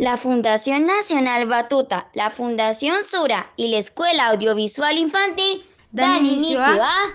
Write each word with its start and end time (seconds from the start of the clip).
La 0.00 0.16
Fundación 0.16 0.86
Nacional 0.86 1.46
Batuta, 1.46 2.08
la 2.14 2.30
Fundación 2.30 3.04
Sura 3.04 3.52
y 3.54 3.68
la 3.68 3.76
Escuela 3.76 4.28
Audiovisual 4.28 4.96
Infantil 4.96 5.62
dan, 5.92 6.24
inicio 6.24 6.58
a... 6.58 7.12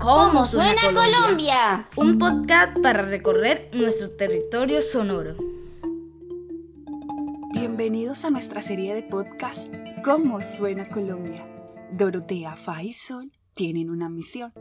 ¿Cómo 0.00 0.44
suena 0.44 0.92
Colombia? 0.92 1.88
Un 1.94 2.18
podcast 2.18 2.76
para 2.80 3.02
recorrer 3.02 3.70
nuestro 3.72 4.10
territorio 4.10 4.82
sonoro. 4.82 5.36
Bienvenidos 7.52 8.24
a 8.24 8.30
nuestra 8.30 8.62
serie 8.62 8.96
de 8.96 9.04
podcast 9.04 9.72
¿Cómo 10.04 10.42
suena 10.42 10.88
Colombia? 10.88 11.46
Dorotea, 11.92 12.56
Fa 12.56 12.82
y 12.82 12.94
Sol 12.94 13.30
tienen 13.54 13.88
una 13.88 14.08
misión. 14.08 14.52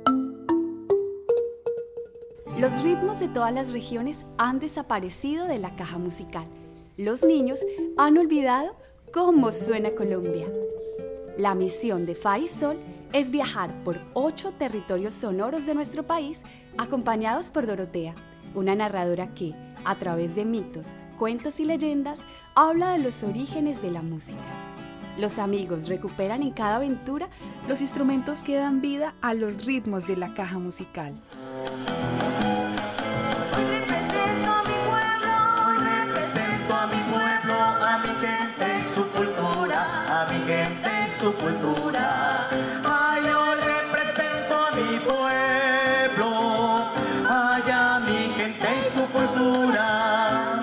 Los 2.58 2.84
ritmos 2.84 3.20
de 3.20 3.28
todas 3.28 3.54
las 3.54 3.72
regiones 3.72 4.26
han 4.38 4.60
desaparecido 4.60 5.46
de 5.46 5.60
la 5.60 5.76
caja 5.76 5.98
musical. 5.98 6.46
Los 6.98 7.24
niños 7.24 7.60
han 7.98 8.18
olvidado 8.18 8.76
cómo 9.14 9.54
suena 9.54 9.92
Colombia. 9.92 10.48
La 11.38 11.56
misión 11.56 12.06
de 12.06 12.16
Fa 12.16 12.38
y 12.38 12.48
Sol 12.48 12.78
es 13.14 13.32
viajar 13.32 13.74
por 13.84 13.98
ocho 14.14 14.52
territorios 14.52 15.14
sonoros 15.14 15.66
de 15.66 15.74
nuestro 15.74 16.04
país 16.04 16.43
acompañados 16.78 17.50
por 17.50 17.66
Dorotea, 17.66 18.14
una 18.56 18.76
narradora 18.76 19.34
que, 19.34 19.54
a 19.86 19.96
través 19.96 20.36
de 20.36 20.43
mitos, 20.43 20.96
cuentos 21.18 21.60
y 21.62 21.66
leyendas, 21.66 22.21
habla 22.56 22.92
de 22.92 23.00
los 23.00 23.24
orígenes 23.24 23.82
de 23.82 23.92
la 23.92 24.02
música. 24.02 24.43
Los 25.18 25.38
amigos 25.38 25.88
recuperan 25.88 26.43
en 26.43 26.52
cada 26.52 26.78
aventura 26.78 27.29
los 27.68 27.82
instrumentos 27.82 28.43
que 28.43 28.56
dan 28.56 28.82
vida 28.82 29.16
a 29.21 29.34
los 29.34 29.66
ritmos 29.66 30.07
de 30.07 30.18
la 30.18 30.34
caja 30.34 30.60
musical. 30.60 31.14
Cultura. 41.50 42.47
Ay, 42.83 43.23
represento 43.61 44.55
a 44.55 44.72
mi 44.72 45.00
pueblo, 45.00 46.30
mi 48.05 48.33
gente 48.36 48.67
y 48.80 48.97
su 48.97 49.05
cultura. 49.08 50.61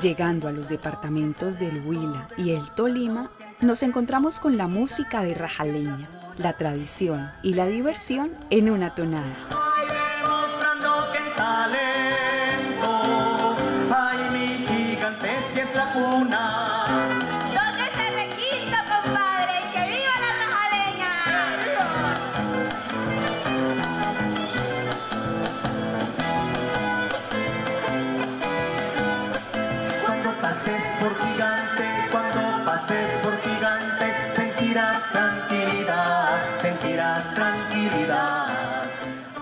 Llegando 0.00 0.48
a 0.48 0.52
los 0.52 0.68
departamentos 0.68 1.58
del 1.58 1.84
Huila 1.84 2.28
y 2.36 2.52
el 2.52 2.70
Tolima, 2.70 3.30
nos 3.60 3.82
encontramos 3.82 4.38
con 4.38 4.56
la 4.56 4.68
música 4.68 5.22
de 5.22 5.34
Rajaleña, 5.34 6.08
la 6.36 6.52
tradición 6.52 7.30
y 7.42 7.54
la 7.54 7.66
diversión 7.66 8.30
en 8.50 8.70
una 8.70 8.94
tonada. 8.94 9.34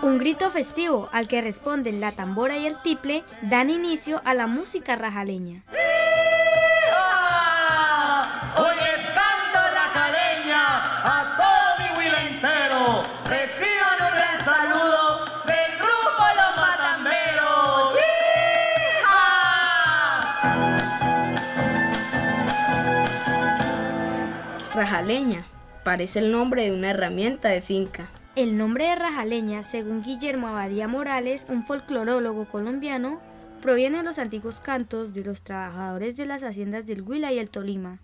Un 0.03 0.19
grito 0.19 0.51
festivo 0.51 1.09
al 1.13 1.27
que 1.27 1.41
responden 1.41 2.01
la 2.01 2.13
tambora 2.13 2.57
y 2.59 2.67
el 2.67 2.81
tiple 2.83 3.25
dan 3.43 3.71
inicio 3.71 4.21
a 4.25 4.35
la 4.35 4.47
música 4.47 4.95
rajaleña. 4.95 5.63
Hoy 8.57 8.75
les 8.77 9.07
canto 9.07 9.59
rajaleña 9.75 10.63
a 11.03 11.37
todo 11.37 11.79
mi 11.79 11.99
huila 11.99 12.23
entero. 12.23 13.03
Reciban 13.25 14.03
un 14.03 14.15
gran 14.17 14.45
saludo 14.45 15.25
del 15.47 15.79
grupo 15.79 16.25
Los 16.37 16.57
Matamberos. 16.57 17.95
Rajaleña 24.75 25.47
parece 25.85 26.19
el 26.21 26.31
nombre 26.31 26.65
de 26.65 26.73
una 26.73 26.91
herramienta 26.91 27.49
de 27.49 27.63
finca. 27.63 28.09
El 28.37 28.59
nombre 28.59 28.85
de 28.85 28.97
Rajaleña, 28.97 29.63
según 29.63 30.03
Guillermo 30.03 30.49
Abadía 30.49 30.87
Morales, 30.87 31.47
un 31.49 31.65
folclorólogo 31.65 32.45
colombiano, 32.45 33.19
proviene 33.63 33.97
de 33.97 34.03
los 34.03 34.19
antiguos 34.19 34.61
cantos 34.61 35.15
de 35.15 35.25
los 35.25 35.41
trabajadores 35.41 36.17
de 36.17 36.27
las 36.27 36.43
haciendas 36.43 36.87
del 36.87 37.01
Huila 37.01 37.33
y 37.33 37.39
el 37.39 37.49
Tolima. 37.49 38.03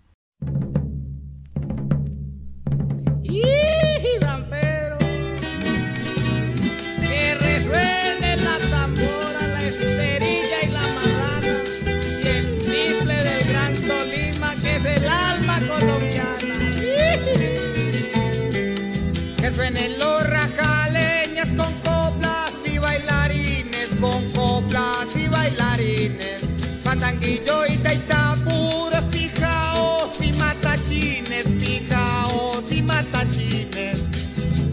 Fandanguillo 26.93 27.65
y 27.65 27.77
taita, 27.77 28.35
puros 28.45 29.03
pijaos 29.11 30.21
y 30.21 30.31
matachines, 30.33 31.45
pijaos 31.59 32.71
y 32.71 32.81
matachines. 32.83 33.99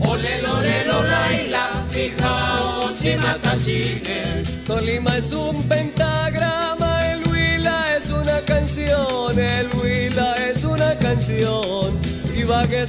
Ole, 0.00 0.42
lore, 0.42 0.84
laila, 0.86 1.70
pijaos 1.92 3.04
y 3.04 3.14
matachines. 3.16 4.64
Tolima 4.66 5.16
es 5.16 5.32
un 5.32 5.62
pentagrama, 5.68 7.10
el 7.10 7.26
Huila 7.26 7.96
es 7.96 8.10
una 8.10 8.40
canción, 8.40 9.38
el 9.38 9.68
Huila 9.74 10.34
es 10.34 10.64
una 10.64 10.94
canción. 10.96 11.98
Y 12.36 12.44
que 12.68 12.86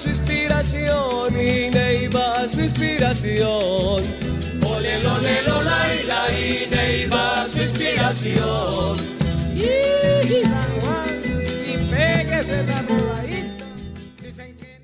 su 0.00 0.08
melodía 0.08 1.42
y 1.42 1.70
Neiva 1.70 2.48
su 2.48 2.60
inspiración, 2.62 4.02
y 6.42 6.70
Neiva 6.70 7.46
su 7.46 7.60
inspiración. 7.60 8.96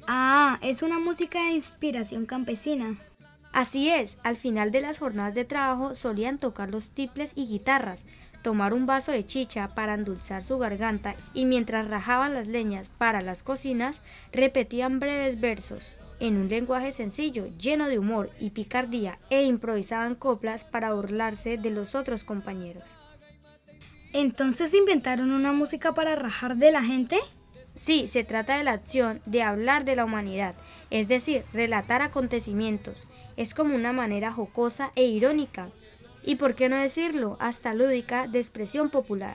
Ah, 0.06 0.58
es 0.60 0.82
una 0.82 0.98
música 0.98 1.38
de 1.44 1.52
inspiración 1.52 2.26
campesina. 2.26 2.98
Así 3.54 3.88
es, 3.88 4.18
al 4.22 4.36
final 4.36 4.70
de 4.70 4.82
las 4.82 4.98
jornadas 4.98 5.34
de 5.34 5.46
trabajo 5.46 5.94
solían 5.94 6.36
tocar 6.36 6.68
los 6.68 6.90
tiples 6.90 7.32
y 7.34 7.46
guitarras, 7.46 8.04
tomar 8.46 8.74
un 8.74 8.86
vaso 8.86 9.10
de 9.10 9.26
chicha 9.26 9.66
para 9.66 9.94
endulzar 9.94 10.44
su 10.44 10.56
garganta 10.56 11.16
y 11.34 11.46
mientras 11.46 11.88
rajaban 11.88 12.32
las 12.32 12.46
leñas 12.46 12.88
para 12.90 13.20
las 13.20 13.42
cocinas, 13.42 14.00
repetían 14.30 15.00
breves 15.00 15.40
versos 15.40 15.96
en 16.20 16.36
un 16.36 16.48
lenguaje 16.48 16.92
sencillo, 16.92 17.48
lleno 17.58 17.88
de 17.88 17.98
humor 17.98 18.30
y 18.38 18.50
picardía, 18.50 19.18
e 19.30 19.42
improvisaban 19.42 20.14
coplas 20.14 20.62
para 20.62 20.92
burlarse 20.92 21.58
de 21.58 21.70
los 21.70 21.96
otros 21.96 22.22
compañeros. 22.22 22.84
¿Entonces 24.12 24.74
inventaron 24.74 25.32
una 25.32 25.52
música 25.52 25.92
para 25.92 26.14
rajar 26.14 26.54
de 26.54 26.70
la 26.70 26.84
gente? 26.84 27.18
Sí, 27.74 28.06
se 28.06 28.22
trata 28.22 28.58
de 28.58 28.62
la 28.62 28.74
acción 28.74 29.22
de 29.26 29.42
hablar 29.42 29.84
de 29.84 29.96
la 29.96 30.04
humanidad, 30.04 30.54
es 30.90 31.08
decir, 31.08 31.42
relatar 31.52 32.00
acontecimientos. 32.00 33.08
Es 33.36 33.54
como 33.54 33.74
una 33.74 33.92
manera 33.92 34.30
jocosa 34.30 34.92
e 34.94 35.02
irónica, 35.02 35.68
y 36.26 36.34
por 36.34 36.54
qué 36.54 36.68
no 36.68 36.76
decirlo, 36.76 37.36
hasta 37.40 37.72
lúdica 37.72 38.26
de 38.26 38.40
expresión 38.40 38.90
popular. 38.90 39.34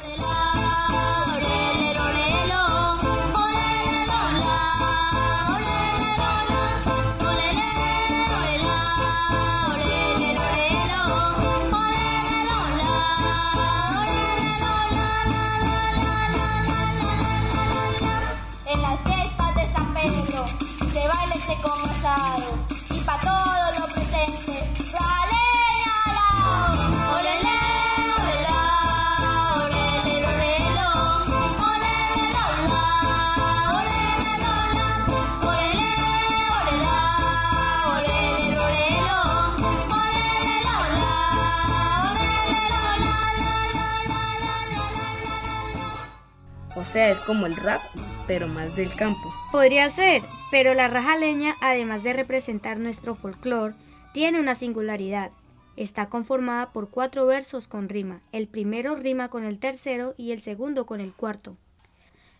Sea, 46.92 47.10
es 47.10 47.20
como 47.22 47.46
el 47.46 47.56
rap, 47.56 47.82
pero 48.28 48.50
más 48.50 48.76
del 48.76 48.94
campo. 48.94 49.34
Podría 49.52 49.90
ser, 49.90 50.22
pero 50.52 50.74
la 50.74 50.90
rajaleña, 50.90 51.56
además 51.62 52.04
de 52.04 52.12
representar 52.12 52.80
nuestro 52.80 53.16
folclore, 53.16 53.76
tiene 54.14 54.42
una 54.42 54.56
singularidad. 54.56 55.32
Está 55.78 56.08
conformada 56.08 56.72
por 56.72 56.90
cuatro 56.90 57.26
versos 57.26 57.70
con 57.70 57.88
rima. 57.88 58.20
El 58.34 58.50
primero 58.50 58.96
rima 58.96 59.30
con 59.30 59.46
el 59.46 59.58
tercero 59.58 60.16
y 60.18 60.34
el 60.34 60.42
segundo 60.42 60.86
con 60.86 61.00
el 61.00 61.14
cuarto. 61.14 61.56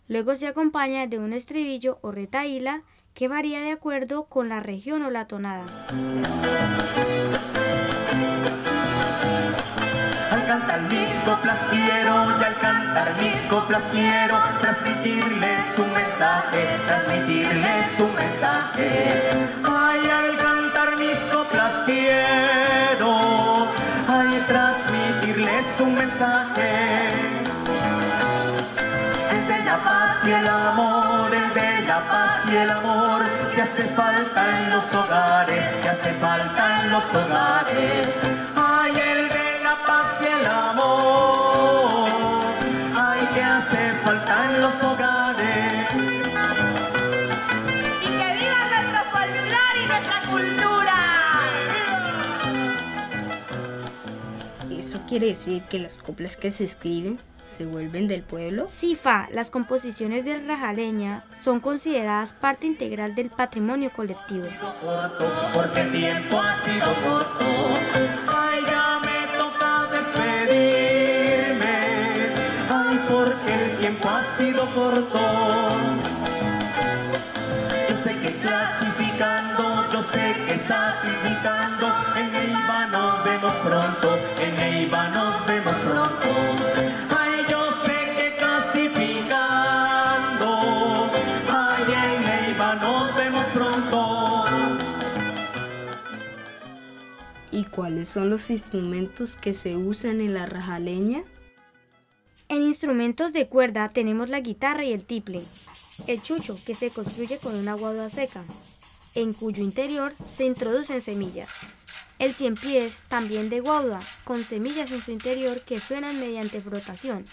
Luego 0.06 0.36
se 0.36 0.46
acompaña 0.46 1.06
de 1.06 1.18
un 1.18 1.32
estribillo 1.32 1.98
o 2.02 2.10
retaíla 2.12 2.82
que 3.14 3.28
varía 3.28 3.60
de 3.60 3.70
acuerdo 3.70 4.24
con 4.24 4.50
la 4.50 4.60
región 4.60 5.02
o 5.02 5.10
la 5.10 5.26
tonada. 5.26 5.64
Al 10.30 10.46
cantar 12.92 13.14
mis 13.22 13.36
coplas 13.46 13.82
quiero 13.90 14.36
transmitirles 14.60 15.78
un 15.78 15.92
mensaje, 15.94 16.60
transmitirles 16.86 18.00
un 18.00 18.14
mensaje. 18.14 19.12
Ay, 19.64 20.00
al 20.10 20.36
cantar 20.36 20.98
mis 20.98 21.18
coplas 21.32 21.72
quiero, 21.86 23.66
ay, 24.08 24.44
transmitirles 24.46 25.66
un 25.80 25.94
mensaje. 25.94 27.08
El 29.32 29.48
de 29.48 29.64
la 29.64 29.78
paz 29.78 30.16
y 30.26 30.30
el 30.30 30.48
amor, 30.48 31.34
el 31.34 31.54
de 31.54 31.86
la 31.86 32.00
paz 32.10 32.42
y 32.50 32.56
el 32.56 32.70
amor 32.70 33.22
que 33.54 33.62
hace 33.62 33.84
falta 33.84 34.40
en 34.58 34.70
los 34.70 34.94
hogares, 34.94 35.64
que 35.82 35.88
hace 35.88 36.12
falta 36.14 36.82
en 36.82 36.90
los 36.90 37.04
hogares. 37.14 38.51
Quiere 55.12 55.26
decir 55.26 55.62
que 55.64 55.78
las 55.78 55.94
coplas 55.96 56.38
que 56.38 56.50
se 56.50 56.64
escriben 56.64 57.18
se 57.34 57.66
vuelven 57.66 58.08
del 58.08 58.22
pueblo? 58.22 58.68
Sí, 58.70 58.94
Fa, 58.94 59.28
las 59.30 59.50
composiciones 59.50 60.24
del 60.24 60.46
rajaleña 60.48 61.22
son 61.38 61.60
consideradas 61.60 62.32
parte 62.32 62.66
integral 62.66 63.14
del 63.14 63.28
patrimonio 63.28 63.90
colectivo. 63.94 64.46
porque 65.52 65.80
el 65.82 65.92
tiempo 65.92 66.40
ha 66.40 66.56
sido 66.64 66.86
corto. 67.04 67.44
Ay, 68.26 68.60
ya 68.66 69.00
me 69.04 69.36
toca 69.36 69.90
despedirme. 69.92 71.76
Ay, 72.70 72.98
porque 73.10 73.52
el 73.52 73.76
tiempo 73.80 74.08
ha 74.08 74.36
sido 74.38 74.64
corto. 74.74 75.20
Yo 77.90 77.96
sé 78.02 78.16
que 78.18 78.32
clasificando, 78.40 79.92
yo 79.92 80.02
sé 80.04 80.36
que 80.46 80.58
sacrificando, 80.58 81.86
en 82.16 82.32
Neiva 82.32 82.86
nos 82.86 83.24
vemos 83.24 83.52
pronto, 83.56 84.18
en 84.40 84.56
Neiva 84.56 84.71
cuáles 97.74 98.08
son 98.08 98.30
los 98.30 98.50
instrumentos 98.50 99.36
que 99.36 99.54
se 99.54 99.76
usan 99.76 100.20
en 100.20 100.34
la 100.34 100.46
rajaleña? 100.46 101.24
En 102.48 102.62
instrumentos 102.62 103.32
de 103.32 103.48
cuerda 103.48 103.88
tenemos 103.88 104.28
la 104.28 104.40
guitarra 104.40 104.84
y 104.84 104.92
el 104.92 105.04
tiple, 105.04 105.42
el 106.06 106.22
chucho 106.22 106.56
que 106.66 106.74
se 106.74 106.90
construye 106.90 107.38
con 107.38 107.54
una 107.54 107.74
guadua 107.74 108.10
seca, 108.10 108.44
en 109.14 109.32
cuyo 109.32 109.62
interior 109.62 110.12
se 110.26 110.44
introducen 110.44 111.00
semillas. 111.00 111.81
El 112.22 112.30
cien 112.30 112.54
pies, 112.54 113.08
también 113.08 113.50
de 113.50 113.58
guadua, 113.58 113.98
con 114.22 114.36
semillas 114.36 114.92
en 114.92 115.00
su 115.00 115.10
interior 115.10 115.60
que 115.62 115.80
suenan 115.80 116.20
mediante 116.20 116.60
frotación. 116.60 117.24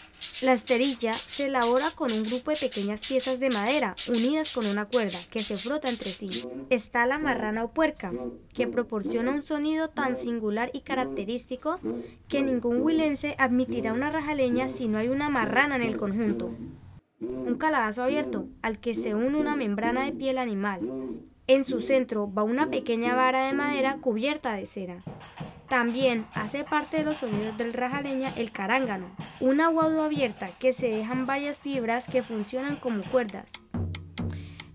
La 0.41 0.53
esterilla 0.53 1.13
se 1.13 1.45
elabora 1.45 1.85
con 1.95 2.11
un 2.11 2.23
grupo 2.23 2.49
de 2.49 2.57
pequeñas 2.57 3.07
piezas 3.07 3.39
de 3.39 3.51
madera 3.51 3.93
unidas 4.07 4.51
con 4.51 4.65
una 4.65 4.85
cuerda 4.85 5.19
que 5.29 5.41
se 5.41 5.57
frota 5.57 5.91
entre 5.91 6.09
sí. 6.09 6.29
Está 6.71 7.05
la 7.05 7.19
marrana 7.19 7.65
o 7.65 7.71
puerca, 7.71 8.11
que 8.51 8.65
proporciona 8.65 9.29
un 9.29 9.45
sonido 9.45 9.91
tan 9.91 10.15
singular 10.15 10.71
y 10.73 10.81
característico 10.81 11.79
que 12.27 12.41
ningún 12.41 12.81
huilense 12.81 13.35
admitirá 13.37 13.93
una 13.93 14.09
rajaleña 14.09 14.69
si 14.69 14.87
no 14.87 14.97
hay 14.97 15.09
una 15.09 15.29
marrana 15.29 15.75
en 15.75 15.83
el 15.83 15.97
conjunto. 15.97 16.49
Un 17.19 17.57
calabazo 17.59 18.01
abierto, 18.01 18.47
al 18.63 18.79
que 18.79 18.95
se 18.95 19.13
une 19.13 19.37
una 19.37 19.55
membrana 19.55 20.03
de 20.05 20.13
piel 20.13 20.39
animal. 20.39 20.79
En 21.49 21.63
su 21.63 21.81
centro 21.81 22.31
va 22.31 22.43
una 22.43 22.69
pequeña 22.69 23.15
vara 23.15 23.47
de 23.47 23.53
madera 23.53 23.97
cubierta 23.99 24.53
de 24.53 24.67
cera. 24.67 25.03
También 25.67 26.23
hace 26.35 26.63
parte 26.63 26.97
de 26.97 27.05
los 27.05 27.17
sonidos 27.17 27.57
del 27.57 27.73
rajaleña 27.73 28.31
el 28.37 28.51
carángano, 28.51 29.07
una 29.39 29.69
guadua 29.69 30.05
abierta 30.05 30.47
que 30.59 30.73
se 30.73 30.89
dejan 30.89 31.25
varias 31.25 31.57
fibras 31.57 32.05
que 32.07 32.21
funcionan 32.21 32.75
como 32.75 33.01
cuerdas. 33.01 33.51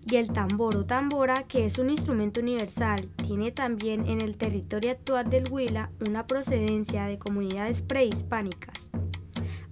Y 0.04 0.16
el 0.16 0.32
tambor 0.32 0.76
o 0.76 0.84
tambora, 0.84 1.44
que 1.44 1.64
es 1.64 1.78
un 1.78 1.90
instrumento 1.90 2.40
universal, 2.40 3.08
tiene 3.24 3.52
también 3.52 4.08
en 4.08 4.20
el 4.20 4.36
territorio 4.36 4.90
actual 4.90 5.30
del 5.30 5.44
Huila 5.52 5.92
una 6.04 6.26
procedencia 6.26 7.06
de 7.06 7.20
comunidades 7.20 7.82
prehispánicas. 7.82 8.90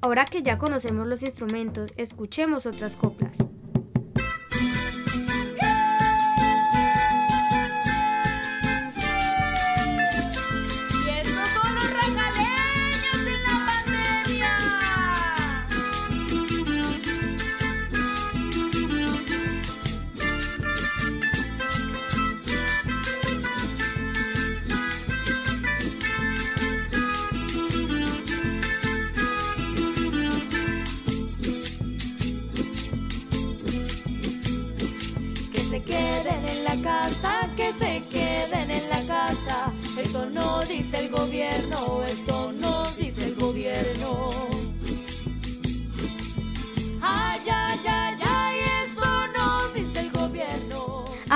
Ahora 0.01 0.25
que 0.25 0.45
ya 0.45 0.57
conocemos 0.57 1.09
los 1.09 1.25
instrumentos, 1.25 1.93
escuchemos 1.97 2.65
otras 2.65 2.95
coplas. 2.95 3.39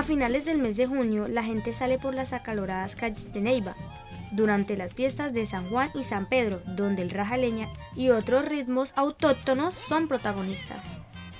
Finales 0.06 0.44
del 0.44 0.58
mes 0.58 0.76
de 0.76 0.86
junio, 0.86 1.28
la 1.28 1.42
gente 1.42 1.72
sale 1.72 1.98
por 1.98 2.14
las 2.14 2.32
acaloradas 2.32 2.94
calles 2.94 3.32
de 3.32 3.40
Neiva, 3.40 3.75
durante 4.30 4.76
las 4.76 4.94
fiestas 4.94 5.32
de 5.32 5.46
San 5.46 5.68
Juan 5.68 5.90
y 5.94 6.04
San 6.04 6.26
Pedro, 6.26 6.60
donde 6.66 7.02
el 7.02 7.10
rajaleña 7.10 7.68
y 7.94 8.10
otros 8.10 8.44
ritmos 8.44 8.92
autóctonos 8.96 9.75
son 9.75 10.08
protagonistas. 10.08 10.78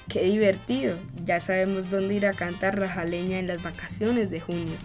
¡Qué 0.09 0.23
divertido! 0.23 0.97
Ya 1.25 1.41
sabemos 1.41 1.91
dónde 1.91 2.15
ir 2.15 2.27
a 2.27 2.33
cantar 2.33 2.79
rajaleña 2.79 3.39
en 3.39 3.47
las 3.47 3.63
vacaciones 3.63 4.31
de 4.31 4.41
junio. 4.41 4.77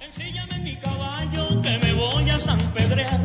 Ensíllame 0.00 0.58
mi 0.60 0.76
caballo 0.76 1.62
que 1.62 1.78
me 1.78 1.92
voy 1.94 2.30
a 2.30 2.38
San 2.38 2.58
Pedrear. 2.72 3.20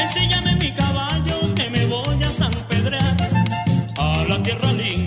Ensíllame 0.00 0.56
mi 0.56 0.72
caballo 0.72 1.54
que 1.54 1.70
me 1.70 1.86
voy 1.86 2.22
a 2.22 2.28
San 2.28 2.52
Pedrear. 2.68 3.16
A 3.98 4.24
la 4.28 4.42
tierra 4.42 4.72
linda, 4.72 4.97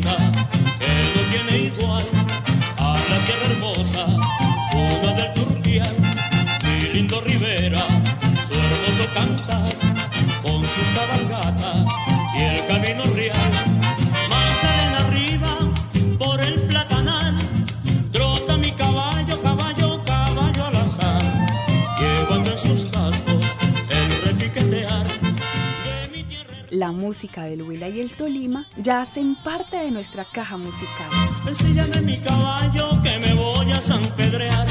La 26.91 26.97
música 26.97 27.45
del 27.45 27.61
Huila 27.61 27.87
y 27.87 28.01
el 28.01 28.11
Tolima 28.11 28.67
ya 28.75 29.01
hacen 29.01 29.35
parte 29.35 29.77
de 29.77 29.91
nuestra 29.91 30.25
caja 30.25 30.57
musical. 30.57 31.07
Ensíllame 31.47 32.01
mi 32.01 32.17
caballo 32.17 33.01
que 33.01 33.17
me 33.17 33.33
voy 33.33 33.71
a 33.71 33.79
San 33.79 34.01
Pedrear. 34.17 34.67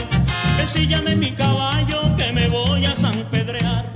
Ensíllame 0.61 1.17
mi 1.17 1.31
caballo 1.31 2.15
que 2.19 2.31
me 2.35 2.47
voy 2.49 2.85
a 2.85 2.95
San 2.95 3.17
Pedrear. 3.31 3.87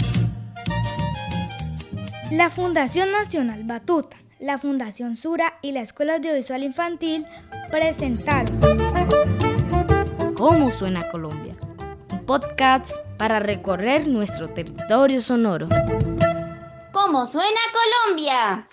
La 2.31 2.49
Fundación 2.49 3.13
Nacional 3.13 3.65
Batuta, 3.65 4.17
la 4.41 4.57
Fundación 4.57 5.17
Sura 5.17 5.59
y 5.61 5.73
la 5.73 5.83
Escuela 5.83 6.15
Audiovisual 6.15 6.65
Infantil 6.65 7.27
presentaron 7.71 8.59
¿Cómo 10.35 10.71
suena 10.71 11.07
Colombia? 11.11 11.55
Un 12.11 12.25
podcast 12.25 12.91
para 13.19 13.39
recorrer 13.39 14.09
nuestro 14.09 14.49
territorio 14.49 15.21
sonoro. 15.21 15.69
¿Cómo 17.15 17.27
suena 17.27 17.61
Colombia? 17.73 18.67